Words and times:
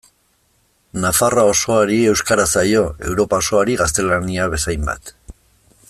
Nafarroa 1.01 1.49
osoari 1.51 1.99
euskara 2.13 2.47
zaio 2.55 2.81
Europa 3.11 3.41
osoari 3.45 3.77
gaztelania 3.83 4.49
bezainbat. 4.57 5.15